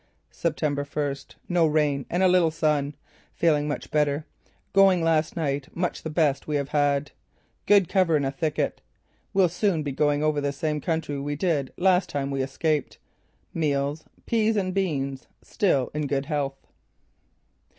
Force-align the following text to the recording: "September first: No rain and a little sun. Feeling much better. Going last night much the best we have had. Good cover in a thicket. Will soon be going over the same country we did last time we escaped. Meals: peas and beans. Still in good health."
"September 0.31 0.83
first: 0.83 1.35
No 1.47 1.67
rain 1.67 2.07
and 2.09 2.23
a 2.23 2.27
little 2.27 2.49
sun. 2.49 2.95
Feeling 3.35 3.67
much 3.67 3.91
better. 3.91 4.25
Going 4.73 5.03
last 5.03 5.35
night 5.35 5.67
much 5.75 6.01
the 6.01 6.09
best 6.09 6.47
we 6.47 6.55
have 6.55 6.69
had. 6.69 7.11
Good 7.67 7.87
cover 7.87 8.17
in 8.17 8.25
a 8.25 8.31
thicket. 8.31 8.81
Will 9.31 9.47
soon 9.47 9.83
be 9.83 9.91
going 9.91 10.23
over 10.23 10.41
the 10.41 10.53
same 10.53 10.81
country 10.81 11.19
we 11.19 11.35
did 11.35 11.71
last 11.77 12.09
time 12.09 12.31
we 12.31 12.41
escaped. 12.41 12.97
Meals: 13.53 14.05
peas 14.25 14.55
and 14.57 14.73
beans. 14.73 15.27
Still 15.43 15.91
in 15.93 16.07
good 16.07 16.25
health." 16.25 16.65